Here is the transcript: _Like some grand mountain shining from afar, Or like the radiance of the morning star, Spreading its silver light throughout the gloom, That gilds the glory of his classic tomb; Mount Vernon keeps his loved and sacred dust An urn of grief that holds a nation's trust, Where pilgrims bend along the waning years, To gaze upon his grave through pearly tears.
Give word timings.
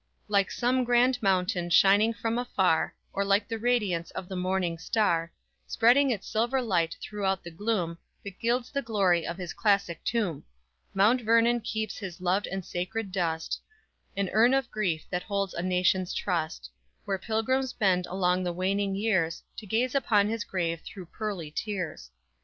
_Like 0.27 0.51
some 0.51 0.83
grand 0.83 1.21
mountain 1.21 1.69
shining 1.69 2.11
from 2.11 2.39
afar, 2.39 2.95
Or 3.13 3.23
like 3.23 3.47
the 3.47 3.59
radiance 3.59 4.09
of 4.09 4.27
the 4.27 4.35
morning 4.35 4.79
star, 4.79 5.31
Spreading 5.67 6.09
its 6.09 6.27
silver 6.27 6.59
light 6.59 6.97
throughout 6.99 7.43
the 7.43 7.51
gloom, 7.51 7.99
That 8.23 8.39
gilds 8.39 8.71
the 8.71 8.81
glory 8.81 9.27
of 9.27 9.37
his 9.37 9.53
classic 9.53 10.03
tomb; 10.03 10.43
Mount 10.95 11.21
Vernon 11.21 11.61
keeps 11.61 11.99
his 11.99 12.19
loved 12.19 12.47
and 12.47 12.65
sacred 12.65 13.11
dust 13.11 13.61
An 14.17 14.29
urn 14.33 14.55
of 14.55 14.71
grief 14.71 15.05
that 15.11 15.21
holds 15.21 15.53
a 15.53 15.61
nation's 15.61 16.15
trust, 16.15 16.71
Where 17.05 17.19
pilgrims 17.19 17.71
bend 17.71 18.07
along 18.07 18.41
the 18.43 18.51
waning 18.53 18.95
years, 18.95 19.43
To 19.57 19.67
gaze 19.67 19.93
upon 19.93 20.27
his 20.29 20.43
grave 20.45 20.81
through 20.81 21.09
pearly 21.15 21.51
tears. 21.51 22.09